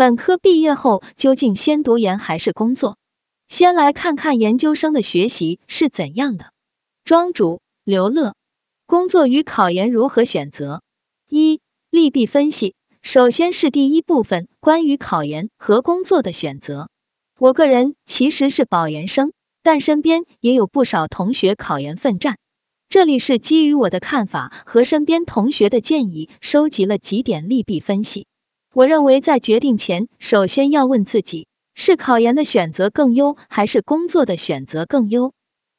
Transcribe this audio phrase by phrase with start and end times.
[0.00, 2.96] 本科毕业后究竟先读研还是工作？
[3.48, 6.54] 先来看看研究生的学习是怎样的。
[7.04, 8.34] 庄主刘乐，
[8.86, 10.80] 工作与考研如何选择？
[11.28, 11.60] 一、
[11.90, 12.74] 利弊分析。
[13.02, 16.88] 首先是第一部分，关于考研和工作的选择。
[17.38, 22.38] 我个人其实是保研生，但身边也有不少同学考研奋战。
[22.88, 28.26] 这里是基于我的看法和身边同学的建议，收集了几点利弊分析。
[28.72, 35.32] 我认为在决定前，首先要问自己，是考研的选择更优，还是工作的选择更优？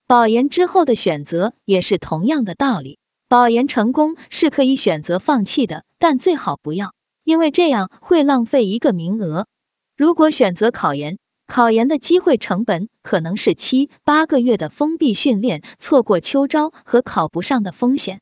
[0.07, 2.99] 保研之后的选择也是同样的道理。
[3.29, 6.93] 保研成功是可以选择放弃的，但最好不要。
[7.23, 9.48] 因为这样会浪费一个名额。
[9.95, 11.17] 如果选择考研，
[11.48, 18.20] 考研的机会成本可能是七八个月的封闭训练，错过秋招和考不上的风险，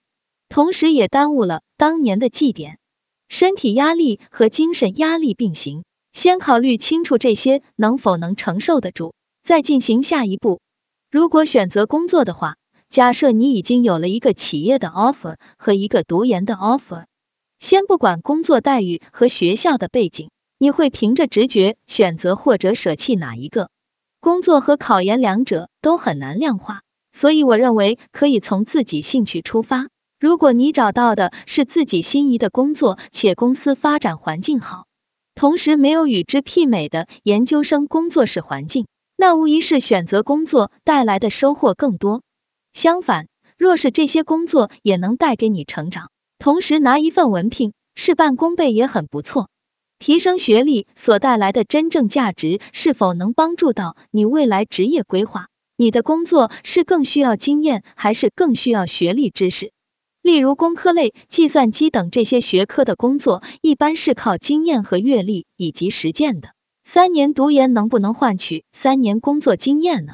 [0.48, 2.77] 同时也耽误了当年的绩点。
[3.29, 10.59] 身体压力和精神压力并行，先考虑清楚这些能否能承受得住，再进行下一步。
[11.12, 12.55] 如果选择工作的话，
[12.89, 17.05] 假设你已经有了一个企业的 offer 和一个读研的 offer。
[17.59, 23.70] 先不管工作待遇和学校的背景，你会凭着直觉选择或者舍弃哪一个？
[24.20, 29.87] 工作和考研两者都很难量化，所以我认为可以从自己兴趣出发。
[30.20, 34.85] 如果你找到的是自己心仪的工作，且公司发展环境好，
[35.34, 42.21] 同时没有与之媲美的研究生工作室环境，那无疑是选择工作带来的收获更多。
[42.73, 49.48] 相反，若是这些工作也能带给你成长，同时拿一份文凭，事半功倍也很不错。
[49.99, 55.48] 提升学历所带来的真正价值，是否能帮助到你未来职业规划？
[55.77, 59.71] 你的工作是更需要经验，还是更需要学历知识？
[60.21, 66.50] 例如工科类、计算机等这些学科的工作，一般是靠经验和阅历以及实践的。
[66.84, 70.13] 三年读研能不能换取三年工作经验呢？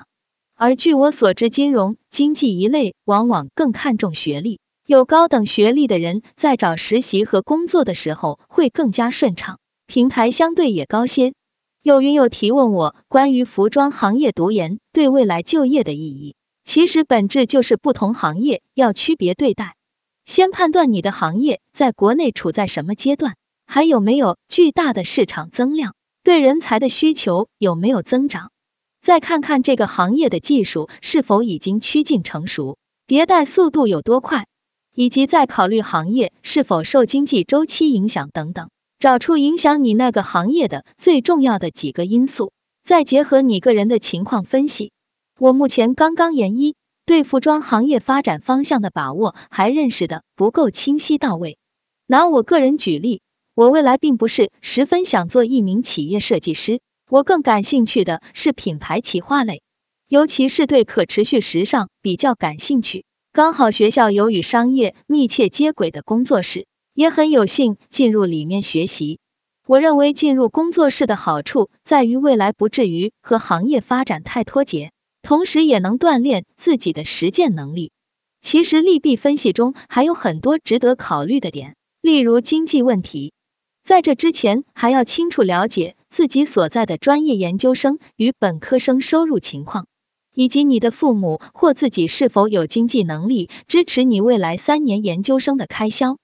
[0.55, 4.59] 而据我所知，金融、经济一类往往更看重学历。
[4.85, 9.57] 有高等学历的人在找实习和工作的时候会更加顺畅，
[9.87, 11.33] 平台相对也高些。
[11.81, 19.75] 有云友提问我关于服装行业读研对未来就业的意义，其实本质就是不同行业要区别对待。
[20.25, 28.51] 先判断你的行业在国内处在什么阶段，还有没有巨大的市场增量，对人才的需求有没有增长，
[29.01, 32.77] 再看看这个行业的技术是否已经趋近成熟，
[33.07, 34.47] 迭代速度有多快。
[34.97, 44.93] 以及再考虑行业是否受经济周期影响等等，找出影响你那个行业的最重要的几个因素，再结合你个人的情况分析。
[45.37, 46.75] 我目前刚刚研一，
[47.05, 51.59] 对服装行业发展方向的把握还认识的不够清晰到位。
[52.07, 53.21] 拿我个人举例，
[53.53, 59.61] 我未来并不是十分想做一名企业设计师，我更感兴趣的是品牌企划类，
[60.07, 63.05] 尤其是对可持续时尚比较感兴趣。
[63.31, 69.19] 刚好学校有与商业密切接轨的工作室，也很有幸进入里面学习。
[69.67, 74.91] 我认为进入工作室的好处在于未来不至于和行业发展太脱节，
[75.25, 77.91] 同时也能锻炼自己的实践能力。
[78.41, 83.33] 其实利弊分析中还有很多值得考虑的点，例如经济问题。
[83.83, 89.87] 在这之前，还要清楚了解自己所在的专业研究生与本科生收入情况。
[90.31, 96.17] 以及你的父母或自己是否有经济能力支持你未来三年研究生的开销？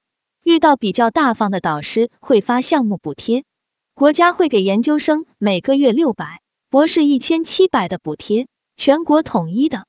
[0.44, 3.46] 遇到比较大方的导师会发项目补贴，
[3.96, 8.48] 国家会给研究生每个月六百，博士一千七百的补贴，
[8.84, 9.86] 全国统一的。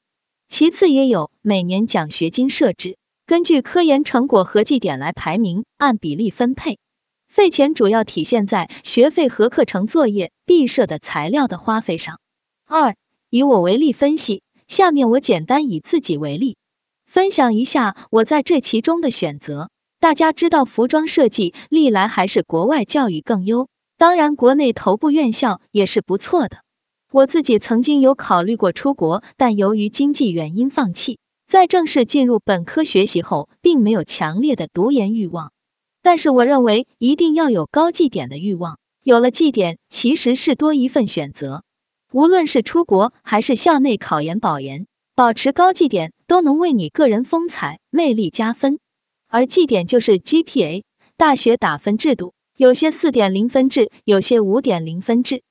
[0.51, 6.79] 其次也有每年奖学金设置，根据科研成果和绩点来排名，按比例分配。
[7.27, 12.21] 费钱主要体现在学费和课程作业、毕设的材料的花费上。
[12.67, 12.95] 二
[13.31, 16.59] 以我为例分析，下面我简单以自己为例，
[17.07, 19.71] 分享一下我在这其中的选择。
[20.01, 26.59] 大家知道，服装设计历来还是国外教育更优，当然国内头部院校也是不错的。
[27.13, 31.19] 我自己曾经有考虑过出国，但由于经济原因放弃。
[31.47, 35.53] 在正式进入本科学习后，并没有强烈的读研欲望。
[36.01, 41.65] 但是我认为一定要有高绩点的欲望，有了绩点，其实是多一份选择。
[42.13, 48.79] 无论是出国还是校内考研保研，保持高绩点都能为你个人风采魅力加分。
[49.29, 50.85] 而绩点就是 GPA，
[51.19, 55.43] 大学打分制度，有些四点零分制，有些五点零分制，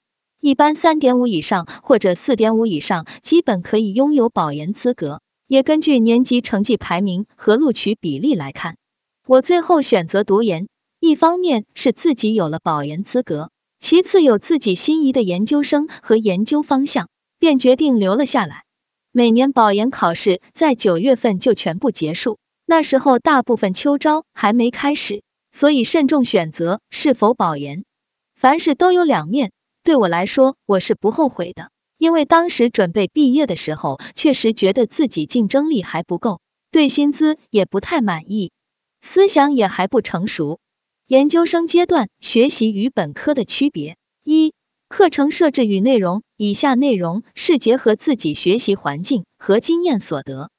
[0.41, 5.21] 一般三点五以上或者四点五以上，基本可以拥有保研资格。
[5.47, 8.77] 也根据年级成绩排名和录取比例来看，
[9.27, 10.67] 我最后选择读研，
[10.99, 13.51] 一方面是自己有了保研资格。
[13.79, 18.63] 其次有自己心仪的研究生和研究方向，便决定留了下来。
[19.11, 25.21] 每年保研考试在九月份就全部结束，那时候大部分秋招还没开始，
[25.51, 27.83] 所以慎重选择是否保研。
[28.35, 29.51] 凡事都有两面，
[29.83, 36.39] 对我来说我是不后悔的，因为当时准备毕业的时候，确实觉得自己竞争力还不够，
[36.71, 38.51] 对薪资也不太满意，
[39.01, 40.59] 思想也还不成熟。
[41.07, 44.53] 研究生阶段学习与本科的区别：一、
[44.87, 46.21] 课程设置与内容。
[46.37, 50.49] 以下内容是结合自己学习环境和经验所得，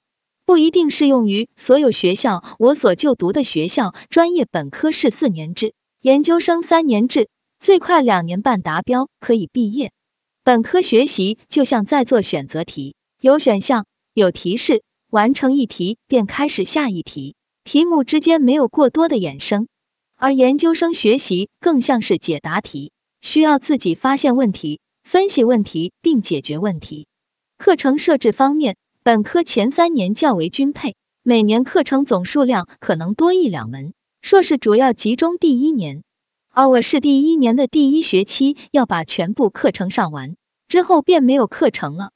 [0.44, 2.44] 不一定适用于所有学校。
[2.58, 7.28] 我所就读的学校专业本科是四年制，研究生三年制，
[7.62, 9.92] 最快两年半达标可以毕业。
[10.42, 19.68] 本科学习就像在做选择题，有选项，有提示，完成一题便开始下一题，题目之间没有过多的衍生。
[20.16, 27.06] 而研究生学习更像是解答题，需要自己发现问题、分析问题并解决问题。
[27.58, 36.02] 课程设置方面，本科前三年较为均配，每年课程总数量可能多一两门；硕士主要集中第一年，
[36.54, 40.36] 而我是第一年的第一学期要把全部课程上完，
[40.68, 42.10] 之后便没有课程了。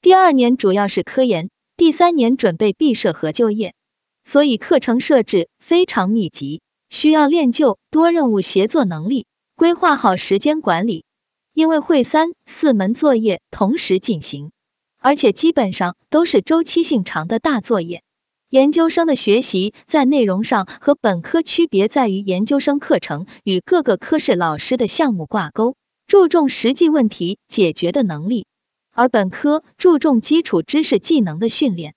[0.00, 3.74] 第二年主要是科研，第三年准备毕设和就业，
[4.22, 6.62] 所以课程设置非常密集。
[6.88, 9.26] 需要练就多任务协作能力，
[9.56, 11.04] 规划好时间管理，
[11.52, 14.52] 因为会三四门作业同时进行，
[14.98, 18.04] 而且基本上都是周期性长的大作业。
[18.50, 25.76] 研究生的学习在内容上和本科区别在于，研究生课程与各个科室老师的项目挂钩，
[26.08, 28.46] 注重实际问题解决的能力，
[28.92, 31.94] 而本科注重基础知识技能的训练。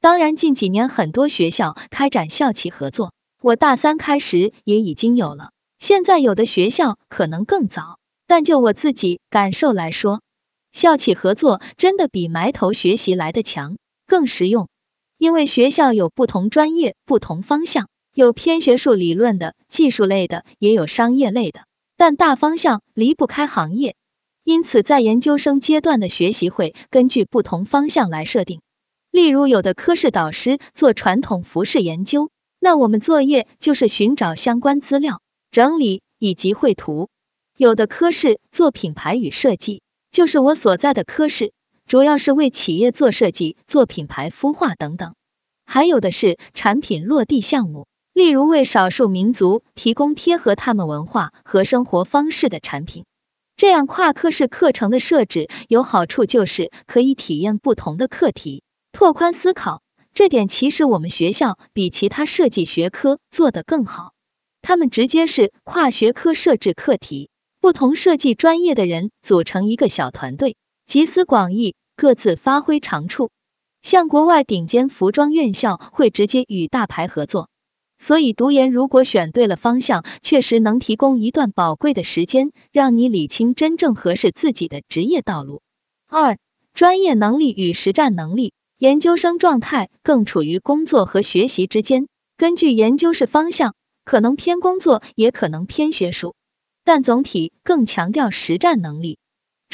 [0.00, 3.12] 当然，近几年很多学校开展校企合作。
[3.42, 7.98] 我大三开始也已经有了，现在有的学校可能更早，
[8.28, 10.20] 但就我自己感受来说，
[10.70, 13.76] 校企合作真的比埋头学习来的强，
[14.06, 14.68] 更实用。
[15.18, 21.60] 因为学校有不同专业、不同方向，有偏学术理论的、技术类的，也有商业类的，
[21.96, 23.96] 但大方向离不开行业。
[24.44, 28.60] 因此，在研究生阶段的学习会根据不同方向来设定。
[29.10, 32.30] 例如，有的科室导师做传统服饰研究。
[32.60, 35.20] 那我们作业就是寻找相关资料、
[35.50, 37.08] 整理以及绘图。
[37.56, 41.52] 有的科室做品牌与设计，就是我所在的科室，
[41.86, 45.14] 主要是为企业做设计、做品牌孵化等等。
[45.64, 53.04] 还有的是产品落地项目，例如为少数民族提供贴合他们文化和生活方式的产品。
[53.56, 58.62] 这样跨科室课程的设置有好处，就是可以体验不同的课题，
[58.92, 59.82] 拓宽思考。
[60.12, 64.12] 这点其实我们学校比其他设计学科做得更好，
[64.60, 67.30] 他们直接是跨学科设置课题，
[67.60, 70.56] 不同设计专业的人组成一个小团队，
[70.86, 73.30] 集思广益，各自发挥长处。
[73.82, 77.50] 像国外顶尖服装院校会直接与大牌合作，
[77.98, 85.60] 所以读研如果选对了方向，确实能提供一段宝贵的时间，让你理清真正合适自己的职业道路。
[86.06, 86.38] 二、
[86.72, 88.52] 专业能力与实战能力。
[88.78, 92.06] 研究生状态更处于工作和学习之间，
[92.36, 93.74] 根据研究室方向，
[94.04, 96.36] 可能偏工作，也可能偏学术，
[96.84, 99.18] 但总体更强调实战能力。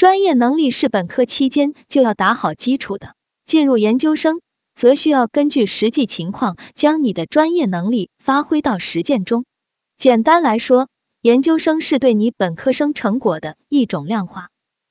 [0.03, 4.41] 专业能力是本科期间就要打好基础的，进入研究生
[4.75, 9.45] 则需要根据实际情况，将你的专业能力发挥到实践中。
[9.95, 10.89] 简单来说，
[11.21, 14.49] 研究生是对你本科生成果的一种量化。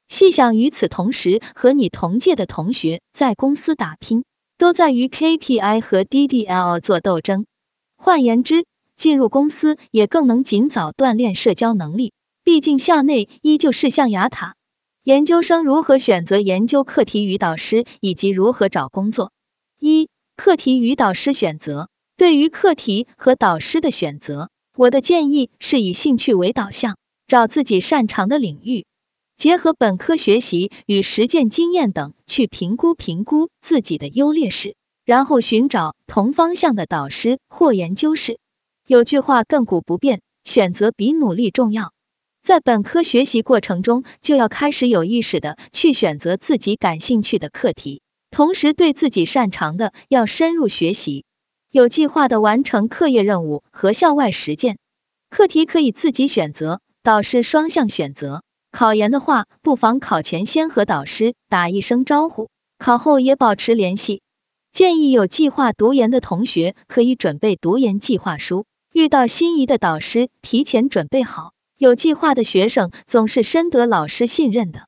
[0.09, 4.25] 细想，与此同时，和你同届的同学在公司打拼，
[4.57, 7.45] 都在与 KPI 和 DDL 做斗争。
[7.99, 8.65] 换言之，
[8.97, 12.15] 进入公司也更能尽早锻炼社交能力。
[12.45, 14.55] 毕竟校内依旧是象牙塔。
[15.05, 19.33] 研究生如何选择研究课题与导师，以及如何找工作？
[19.81, 21.89] 一、课题与导师选择。
[22.17, 28.85] 对于课题和导师的选择，我的建议是以兴趣为导向，找自己擅长的领域。
[29.37, 38.39] 结合本科学习与实践经验等，去评估评估自己的优劣势，然后寻找同方向的导师或研究室。
[38.87, 41.93] 有句话亘古不变，选择比努力重要。
[42.43, 51.25] 在本科学习过程中，就要开始有意识的去选择自己感兴趣的课题，同时对自己擅长的要深入学习，
[51.71, 54.79] 有计划的完成课业任务和校外实践。
[55.31, 58.43] 课题可以自己选择，导师双向选择。
[58.73, 64.21] 考研的话，不妨考前先和导师打一声招呼，考后也保持联系。
[64.73, 74.87] 建议有计划读研的同学可以准备读研计划书，遇到心仪的导师，提前准备好，有计划的学生总是深得老师信任的。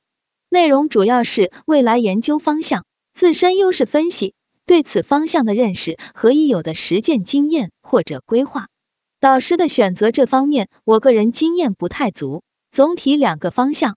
[0.49, 4.33] 内容主要是未来研究方向、自身优势分析、
[4.65, 8.69] 对此方向的认识和已有的实践经验或者规划。
[9.19, 12.45] 导师的选择这方面，我个人经验不太足。
[12.71, 13.97] 总体两个方向，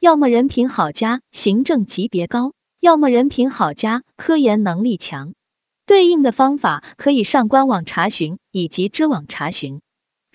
[0.00, 5.34] 要么人品好加行政级别高，要么人品好加科研能力强。
[5.84, 9.82] 对应的方法可以上官网查询以及知网查询。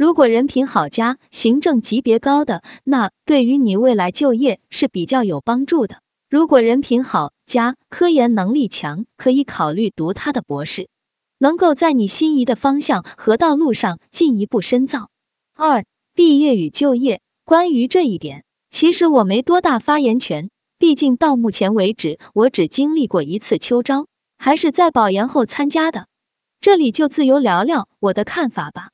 [0.03, 6.01] 如果人品好加行政级别高的，那对于你未来就业是比较有帮助的。
[6.29, 10.89] 如果人品好加科研能力强，可以考虑读他的博士。
[11.37, 15.09] 能够在你心仪的方向和道路上进一步深造。
[15.55, 24.07] 二、毕业与就业，关于这一点，其实我没多大发言权，毕竟到目前为止，我只经历过一次秋招，
[24.37, 26.07] 还是在保研后参加的。
[26.59, 28.89] 这里就自由聊聊我的看法吧。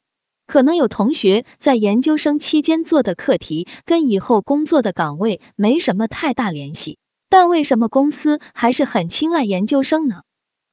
[0.49, 6.97] 可能有同学在研究生期间做的课题跟以后工作的岗位没什么太大联系，
[7.29, 10.23] 但为什么公司还是很青睐研究生呢？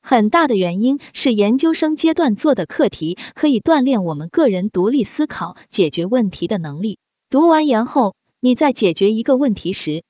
[0.01, 6.99] 很大的原因是研究生阶段做的课题可以锻炼我们个人独立思考、解决问题的能力。
[7.29, 10.05] 读完研后，你在解决一个问题时，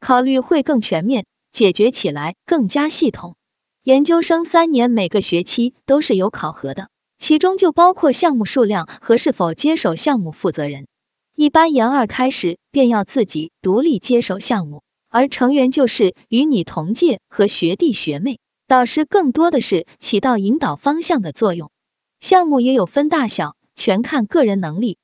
[0.00, 3.36] 考虑会更全面，解决起来更加系统。
[3.84, 6.88] 研究生三年每个学期都是有考核的，
[7.22, 10.88] 其中就包括项目数量和是否接手项目负责人。
[11.36, 18.40] 一般研二开始便要自己独立接手项目，而成员就是与你同届和学弟学妹。
[18.66, 21.70] 导师更多的是起到引导方向的作用，
[22.18, 24.98] 项目也有分大小，全看个人能力。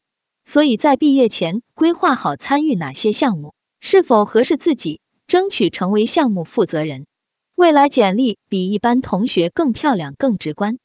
[0.45, 7.07] 所以在毕业前规划好参与哪些项目，是否合适自己，争取成为项目负责人，
[7.55, 10.79] 未来简历比一般同学更漂亮、更直观。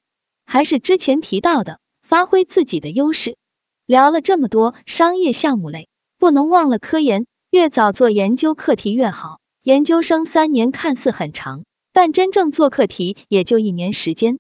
[0.54, 3.38] 还是之前提到的，发挥自己的优势。
[3.88, 9.40] 聊了这么多商业项目类，不能忘了科研，越早做研究课题越好。
[9.64, 11.64] 研究生三年看似很长。
[11.92, 14.38] 但真正做课题也就一年时间，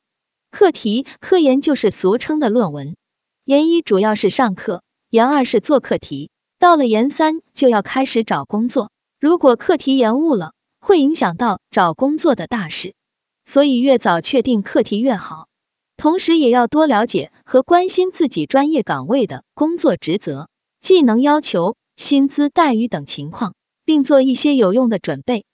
[0.51, 2.95] 课题科研就是俗称的论文。
[3.43, 6.29] 研一主要是上课，研二是做课题，
[6.59, 8.91] 到了研三就要开始找工作。
[9.19, 12.93] 如果课题延误了，会影响到找工作的大事，
[13.45, 15.47] 所以越早确定课题越好。
[16.03, 20.49] 同时也要多了解和关心自己专业岗位的工作职责、
[20.81, 23.55] 技能要求、薪资待遇等情况，
[23.85, 25.45] 并做一些有用的准备。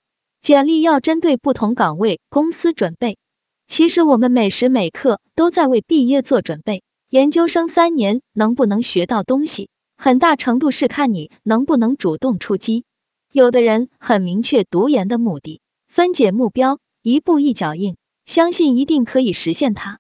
[0.42, 3.20] 简历要针对不同岗位、公司准备。
[3.68, 6.82] 其实我们每时每刻都在为毕业做准备。
[7.12, 12.86] 研究生三年能不能学到东西，很大程度是看你能不能主动出击。
[13.32, 20.00] 有的人很明确读研的目的，分解目标，一步一脚印，相信一定可以实现它。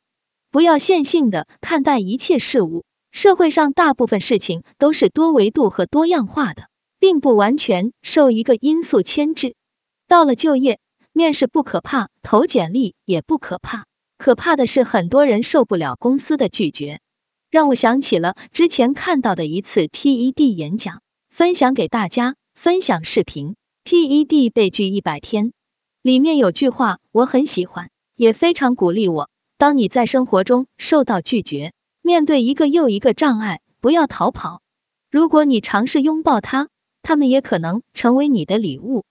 [0.51, 2.83] 不要线性的看待一切事物。
[3.11, 9.55] 社会上大部分事情都是多维度和多样化的，并不完全受一个因素牵制。
[10.07, 10.79] 到了就业，
[11.11, 13.85] 面试不可怕，投简历也不可怕，
[14.17, 16.99] 可怕的是很多人受不了公司的拒绝。
[17.49, 22.35] 让我想起了之前看到的一次 TED 演讲，分享给大家。
[22.53, 25.53] 分享视频，TED 被拒一百天，
[26.01, 29.29] 里面有句话我很喜欢，也非常鼓励我。
[29.59, 34.61] 当你在生活中受到拒绝，面对一个又一个障碍，不要逃跑。
[35.11, 36.69] 如果你尝试拥抱它，
[37.01, 39.03] 它们也可能成为你的礼物。